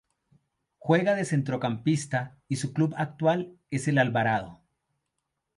[0.79, 4.59] Juega de centrocampista y su club actual es el Alvarado.